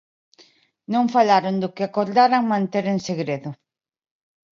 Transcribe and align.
Non 0.93 1.05
falaron 1.15 1.55
do 1.61 1.73
que 1.75 1.83
acordaran 1.85 2.49
manter 2.53 2.85
en 2.93 2.99
segredo. 3.07 3.49